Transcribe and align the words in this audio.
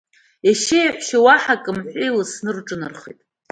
Ешьеи 0.49 0.83
еҳәшьеи 0.87 1.23
уаҳа 1.25 1.55
акы 1.57 1.71
мҳәа 1.77 2.03
иласны 2.07 2.49
рҿынархеит. 2.55 3.19